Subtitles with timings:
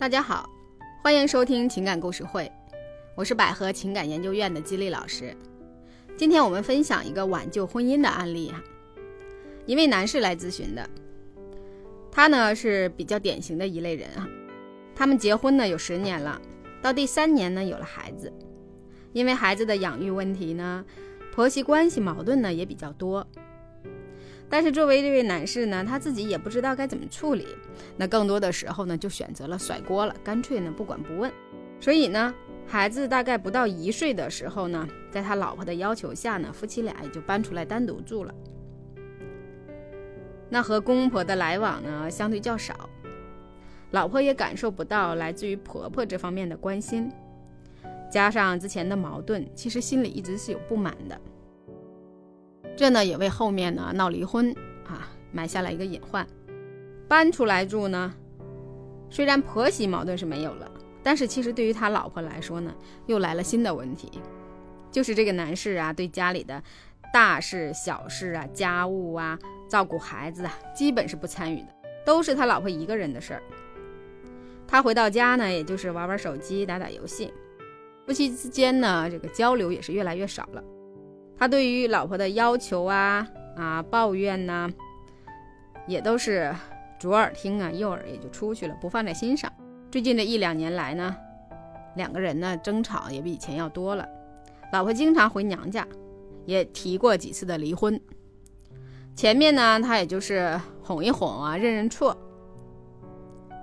[0.00, 0.48] 大家好，
[1.02, 2.50] 欢迎收听情感故事会，
[3.14, 5.36] 我是百合情感研究院的激励老师。
[6.16, 8.62] 今天我们分享一个挽救婚姻的案例哈，
[9.66, 10.88] 一位男士来咨询的，
[12.10, 14.26] 他呢是比较典型的一类人啊。
[14.94, 16.40] 他们结婚呢有十年了，
[16.80, 18.32] 到第三年呢有了孩子，
[19.12, 20.82] 因为孩子的养育问题呢，
[21.30, 23.26] 婆媳关系矛盾呢也比较多。
[24.50, 27.46] 但是作为这位男士呢，他自己也不知道该怎么处理，
[27.96, 31.30] 那更多的时候呢，就选择了甩锅了，干脆呢不管不问。
[31.78, 32.34] 所以呢，
[32.66, 38.34] 孩子大概不到一岁的时候呢，在他老婆的要求下呢，夫妻俩也就搬出来单独住了。
[40.48, 42.90] 那和公婆的来往呢，相对较少，
[43.92, 47.08] 老婆也感受不到来自于婆婆这方面的关心，
[48.10, 51.20] 加上之前的矛盾，其实心里一直是有不满的。
[52.80, 54.50] 这呢也为后面呢闹离婚
[54.86, 56.26] 啊埋下了一个隐患。
[57.06, 58.10] 搬出来住呢，
[59.10, 60.66] 虽然婆媳矛盾是没有了，
[61.02, 64.10] 但是其实对于他老婆来说呢，又来了新的问题，
[64.90, 66.62] 就是这个男士啊对家里的
[67.12, 71.68] 大事小事啊、家务啊、照顾孩子啊，基本是不参与的，
[72.06, 73.42] 都是他老婆一个人的事儿。
[74.66, 77.30] 他回到家呢，也就是玩玩手机、打打游戏，
[78.06, 80.64] 夫妻之间呢这个交流也是越来越少了。
[81.40, 84.68] 他对于老婆的要求啊啊抱怨呢，
[85.86, 86.54] 也都是
[86.98, 89.50] 左耳听啊，右耳也就出去了，不放在心上。
[89.90, 91.16] 最近这一两年来呢，
[91.96, 94.06] 两个人呢争吵也比以前要多了。
[94.70, 95.88] 老婆经常回娘家，
[96.44, 97.98] 也提过几次的离婚。
[99.16, 102.14] 前面呢，他也就是哄一哄啊，认认错。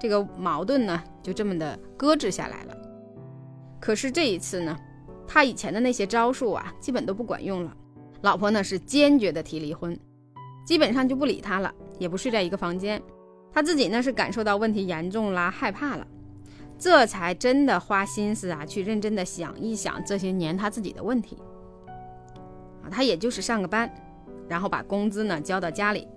[0.00, 2.76] 这个矛盾呢，就这么的搁置下来了。
[3.78, 4.76] 可是这一次呢？
[5.32, 7.72] 他以前的那些招数啊，基本都不管用了。
[8.22, 9.96] 老婆呢是坚决的提离婚，
[10.66, 13.00] 基本上就不理他了，也不睡在一个房间。
[13.52, 16.04] 他自己呢是感受到问题严重啦，害怕了，
[16.76, 21.38] 这才真的花心思啊，去认真的想一想这些年他自己的问题。
[22.82, 23.88] 啊，他也就是上个班，
[24.48, 26.08] 然后把工资呢交到家里，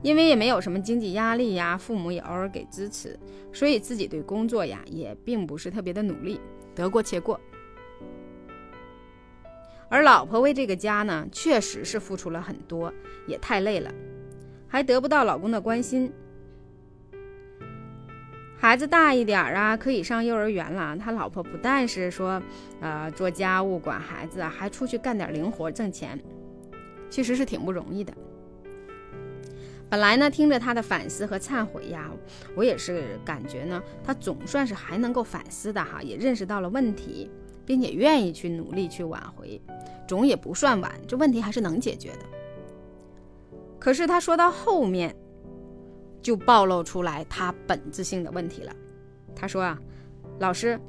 [0.00, 3.20] 因为也没有什么经济压力呀，父母也偶尔给支持，
[3.52, 6.40] 所以自己对工作呀也并不是特别的努力，
[6.74, 7.38] 得过且过。
[9.90, 12.94] 而老婆为这个家呢，确实是付出了很多，
[13.26, 13.92] 也太累了，
[14.68, 16.12] 还得不到老公的关心。
[18.56, 20.96] 孩子大一点啊，可以上幼儿园了。
[20.96, 22.40] 他老婆不但是说，
[22.80, 26.16] 呃，做家务、管孩子，还出去干点零活挣钱，
[27.08, 28.12] 其实是挺不容易的。
[29.88, 32.08] 本来呢，听着他的反思和忏悔呀，
[32.54, 37.28] 我也是感觉呢，他总算是还能够反思的哈，也认识到了问题。
[37.70, 39.62] 并且愿意去努力去挽回，
[40.04, 42.26] 总也不算晚，这问题还是能解决的。
[43.78, 45.14] 可是他说到后面，
[46.20, 48.72] 就暴露出来他本质性的问题了。
[49.36, 49.78] 他说啊，
[50.40, 50.80] 老师，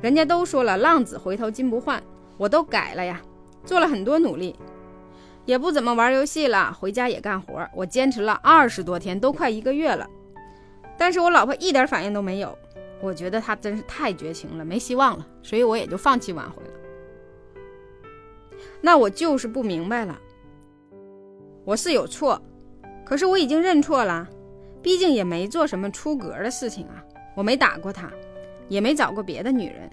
[0.00, 2.00] 人家都说了浪子回头金不换，
[2.38, 3.20] 我都改了呀，
[3.64, 4.54] 做了很多努力，
[5.46, 10.08] 也不怎么玩游戏了，回家也干活，我坚持了二十多天，都快一个月了，
[10.96, 12.56] 但是我老婆一点反应都没有。
[13.00, 16.70] 我觉得他真是太绝情了，没希望了，所以我也就放弃挽回了。
[18.80, 20.18] 那我就是不明白了，
[21.64, 22.40] 我是有错，
[23.04, 24.28] 可是我已经认错了，
[24.82, 27.02] 毕竟也没做什么出格的事情啊，
[27.34, 28.10] 我没打过他，
[28.68, 29.90] 也没找过别的女人，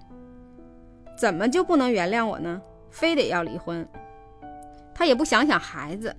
[1.17, 2.61] 怎么就不能原谅我呢？
[2.89, 3.87] 非得要离婚？
[4.93, 6.15] 他也不想想孩子，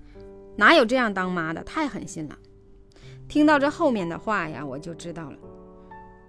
[0.56, 1.62] 哪有这样当妈的？
[1.64, 2.38] 太狠心了！
[3.28, 5.36] 听到这后面的话呀，我就知道了。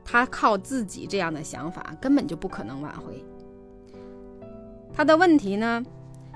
[0.04, 3.24] 他靠自己这样的想法根本就不可能挽回。
[4.94, 5.84] 他的问题呢，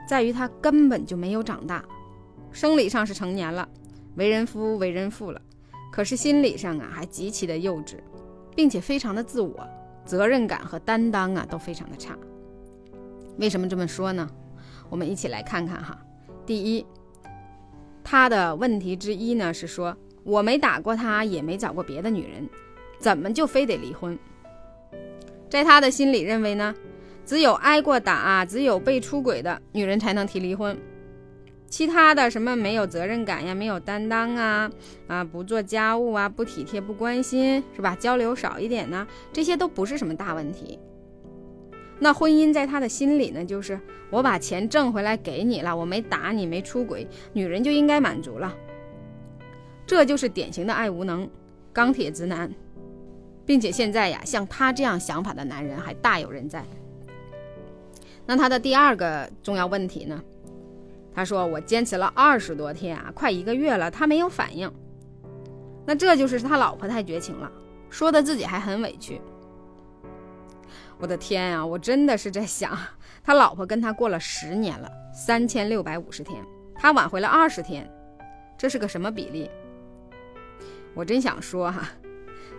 [0.08, 1.84] 在于他根本就没有长大，
[2.52, 3.68] 生理上是成年了，
[4.16, 5.42] 为人夫为人父了，
[5.92, 7.98] 可是心理上啊还极其的幼稚，
[8.56, 9.68] 并且非常的自我，
[10.06, 12.18] 责任感和担当啊都非常的差。
[13.38, 14.30] 为什么这么说呢？
[14.90, 16.00] 我们一起来看看哈。
[16.46, 16.86] 第一，
[18.04, 22.48] 他的问题之一呢是说，我没打过他，也没找过别的女人。
[23.04, 24.18] 怎么就非得离婚？
[25.50, 26.74] 在他的心里认为呢，
[27.26, 30.78] 只有挨过打、只有被出轨的女人才能提离婚，
[31.68, 34.72] 其他的什么没有责任感呀、没有担当啊、
[35.08, 37.94] 啊不做家务啊、不体贴、不关心，是吧？
[38.00, 40.80] 交流少一点呢，这些都不是什么大问题。
[42.00, 43.78] 那婚姻在他的心里呢，就是
[44.10, 48.56] 我把钱挣回来给你了，我没打你、没出轨，女人就应该满足了。
[49.86, 51.30] 这就是典型的爱无能、
[51.74, 52.50] 钢铁直男。
[53.46, 56.64] 并且现在呀，像他这样想法的男人还大有人在。
[58.26, 60.22] 那他的第二个重要问题呢？
[61.16, 64.72] 他说：“我坚持了二十多天啊，快一个月了，他没有反应。
[65.86, 67.52] 那这就是他老婆太绝情了，
[67.90, 69.22] 说的自己还很委屈。
[70.98, 72.76] 我的天呀，我真的是在想，
[73.24, 76.42] 他老婆跟他过了十年了，三千六百五十天，
[76.76, 77.88] 他挽回了二十天，
[78.58, 79.52] 这是个什么比例？
[80.96, 81.90] 我真想说哈，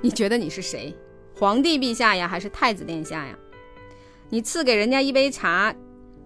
[0.03, 0.95] 你觉得你是谁？
[1.37, 3.37] 皇帝陛下呀，还是太子殿下呀？
[4.29, 5.75] 你赐给人家一杯茶，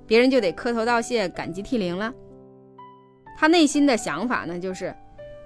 [0.06, 2.12] 别人就得磕头道谢、感激涕零了。
[3.36, 4.94] 他内心的想法呢，就是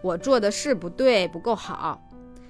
[0.02, 2.02] 我做的事不对，不够好，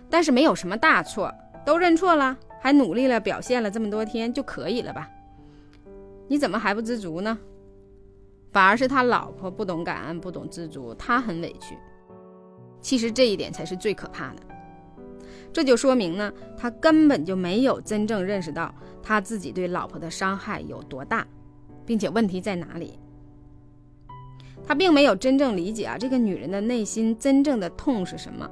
[0.08, 1.32] 但是没有什么大错，
[1.66, 5.08] 都认错了，还努力了，表现了这么多天就可以了吧？
[6.28, 7.38] 你怎么还不知足呢？
[8.52, 11.76] 反而是他老婆不懂感恩，不懂知足，他很委屈。
[12.80, 14.42] 其实这一点才是最可怕的，
[15.52, 21.26] 这就说明呢，他根本就没有真正认识到他自己对老婆的伤害有多大，
[21.84, 22.98] 并且问题在哪里。
[24.64, 28.48] 他并没有真正理解啊，这个女人的内心真正的痛是什么，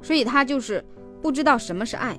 [0.00, 0.84] 所以他就是
[1.20, 2.18] 不知道什么是爱。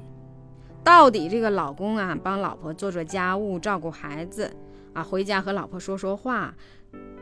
[0.84, 4.52] 到底这个老公啊，帮老婆做做家务、照顾孩子
[4.94, 6.54] 啊，回家和老婆说说话，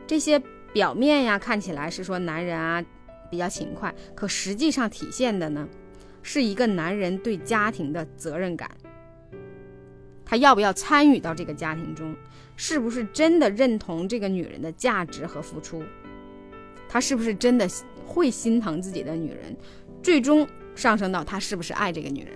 [0.06, 0.42] 这些
[0.72, 2.84] 表面呀看起来是说男人啊。
[3.30, 5.68] 比较勤快，可实际上体现的呢，
[6.22, 8.70] 是一个男人对家庭的责任感。
[10.24, 12.14] 他要不要参与到这个家庭中？
[12.56, 15.82] 是不是真的认同这个女人的价值和付出？
[16.88, 17.66] 他是不是真的
[18.04, 19.56] 会心疼自己的女人？
[20.02, 22.32] 最终上升到他是不是爱这个女人？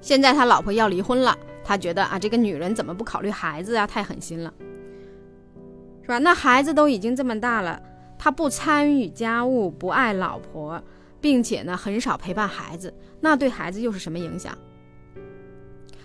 [0.00, 3.86] 现在他老婆要离婚了，他觉得啊，这个女人怎么不考虑孩子啊？
[3.86, 4.52] 太狠心了。
[6.06, 6.18] 是吧？
[6.18, 7.82] 那孩子都已经这么大了，
[8.16, 10.80] 他不参与家务，不爱老婆，
[11.20, 14.56] 并且呢很少陪伴孩子，那对孩子又是什么影响？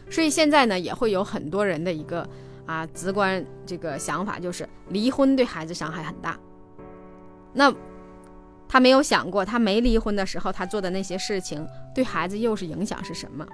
[0.09, 2.27] 所以现在呢也会有很多人的一个
[2.65, 6.35] 啊直观这个想法，就是离婚对孩子伤害很大。
[7.53, 7.71] 那
[8.67, 11.63] 他没有想过，他没离婚的时候他做的那些事情
[11.93, 13.45] 对孩子又是影响是什么？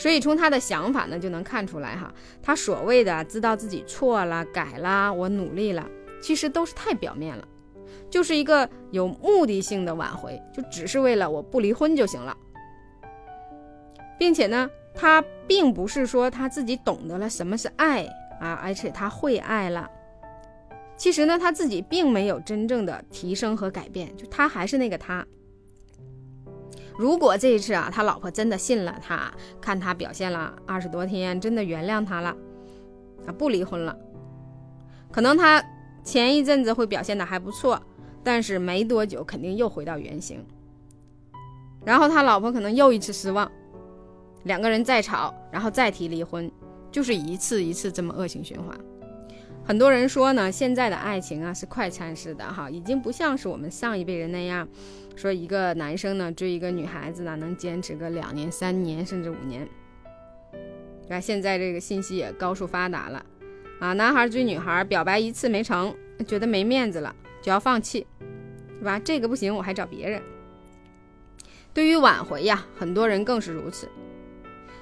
[0.00, 2.10] 所以从他的想法呢，就能看出来哈，
[2.42, 5.86] 他所谓的知道自己错了、改了、我努力了，
[6.22, 7.46] 其实都是太表面了，
[8.08, 12.34] 就是一个有目的性的挽回，就只是为了我不离婚就行了，
[14.18, 18.06] 并且呢，他并不是说他自己懂得了什么是爱
[18.40, 19.86] 啊，而且他会爱了，
[20.96, 25.26] 其实呢，他自己并没有真正的提升和改变，就他还是那个他。
[27.00, 32.36] 如果这一次啊，他老婆真的信了他，看他表现了二十多天，真的原谅他了，
[33.26, 33.96] 啊，不离婚了，
[35.10, 35.64] 可能他
[36.04, 37.80] 前一阵子会表现的还不错，
[38.22, 40.44] 但是没多久肯定又回到原形，
[41.86, 43.50] 然后他老婆可能又一次失望，
[44.42, 46.52] 两个人再吵，然后再提离婚，
[46.92, 48.78] 就是一次一次这么恶性循环。
[49.70, 54.68] 很多人说呢，现在的爱情啊是快餐式的哈，已经不像是我们上一辈人那样，
[55.14, 59.64] 说一个男生呢追一个女孩子呢能坚持个两年、三年甚至五年。
[61.02, 61.20] 对吧？
[61.20, 63.24] 现在这个信息也高速发达了
[63.78, 65.94] 啊，男孩追女孩表白一次没成，
[66.26, 68.04] 觉得没面子了就要放弃，
[68.80, 68.98] 是吧？
[68.98, 70.20] 这个不行，我还找别人。
[71.72, 73.88] 对于挽回呀，很多人更是如此。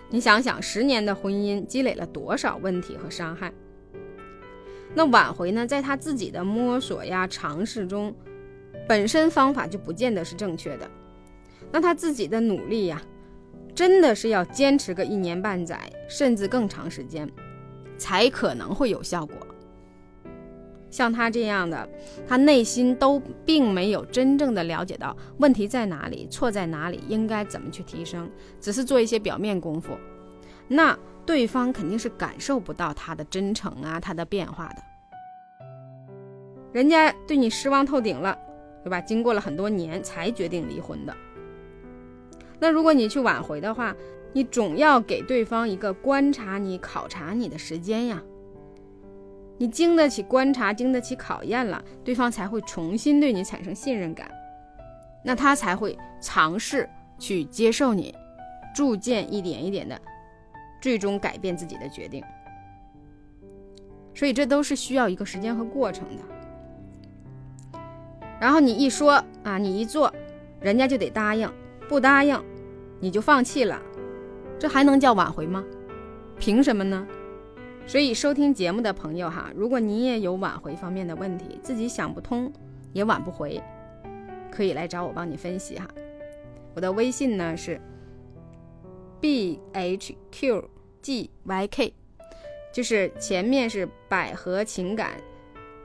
[0.08, 3.52] 你想想，十年的婚姻积累了多少问题和伤害？
[4.94, 8.14] 那挽回呢，在他自己的摸索呀、尝试中，
[8.88, 10.90] 本身方法就不见得是正确的。
[11.70, 13.00] 那他自己的努力呀，
[13.74, 15.78] 真的是要坚持个一年半载，
[16.08, 17.30] 甚至更长时间，
[17.96, 19.36] 才可能会有效果。
[20.90, 21.86] 像他这样的，
[22.26, 28.28] 他内心都并没有真正的了解到问题在哪里、错在哪里、应该怎么去提升，
[28.58, 29.92] 只是做一些表面功夫，
[30.68, 30.98] 那。
[31.26, 34.82] 对方肯定是感受不到他的真诚啊，他的变化的。
[36.72, 38.34] 人家对你失望透顶了，
[38.82, 38.98] 对吧？
[39.02, 41.14] 经过了很多年才决定离婚的。
[42.58, 43.94] 那如果你去挽回的话，
[44.32, 48.22] 你总要给对方一个观察你、考察你的时间呀。
[49.58, 54.30] 你经得起观察，经得起考验了，对方才会重新对你产生信任感，
[55.22, 58.14] 那他才会尝试去接受你，
[58.74, 60.00] 逐渐一点一点的。
[60.80, 62.22] 最终改变自己的决定，
[64.14, 66.22] 所以这都是需要一个时间和过程的。
[68.40, 70.14] 然后你一说啊，你一做，
[70.60, 71.50] 人家就得答应，
[71.88, 72.40] 不答应
[73.00, 73.82] 你就放弃了，
[74.58, 75.64] 这还能叫挽回吗？
[76.38, 77.06] 凭什么呢？
[77.86, 82.52] 所以收听节目的朋友哈，如果你也有挽回方面的问题，自己想不通
[82.92, 83.60] 也挽不回，
[84.50, 85.88] 可以来找我帮你分析哈。
[86.74, 87.80] 我的微信呢是。
[89.20, 90.70] B h q
[91.02, 91.92] g y k，
[92.72, 95.20] 就是前面是百合情感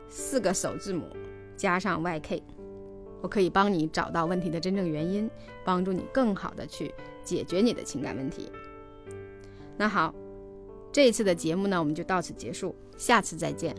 [0.07, 1.07] 四个首字母，
[1.55, 2.41] 加上 YK，
[3.21, 5.29] 我可以帮你找到问题的真正原因，
[5.63, 8.51] 帮助你更好的去解决你的情感问题。
[9.77, 10.13] 那好，
[10.91, 13.75] 这一次的节目呢，我们就到此结束，下次再见。